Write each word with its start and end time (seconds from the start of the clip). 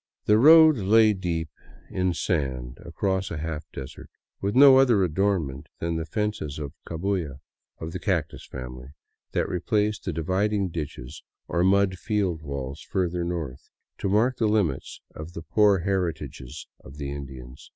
The 0.25 0.39
road 0.39 0.77
lay 0.77 1.13
deep 1.13 1.49
in 1.91 2.15
sand 2.15 2.79
across 2.83 3.29
a 3.29 3.37
half 3.37 3.65
desert, 3.71 4.09
with 4.41 4.55
no 4.55 4.79
other 4.79 5.03
adornment 5.03 5.67
than 5.79 5.95
the 5.95 6.07
fences 6.07 6.57
of 6.57 6.73
cahnya, 6.87 7.35
of 7.79 7.91
the 7.91 7.99
cactus 7.99 8.43
family, 8.47 8.87
that 9.33 9.47
replace 9.47 9.99
the 9.99 10.11
dividing 10.11 10.69
ditches 10.69 11.21
or 11.47 11.63
mud 11.63 11.99
field 11.99 12.41
walls 12.41 12.81
further 12.81 13.23
north, 13.23 13.69
to 13.99 14.09
mark 14.09 14.37
the 14.37 14.47
limits 14.47 15.01
of 15.13 15.33
the 15.33 15.43
poor 15.43 15.81
heritages 15.81 16.65
of 16.79 16.97
the 16.97 17.11
Indians. 17.11 17.69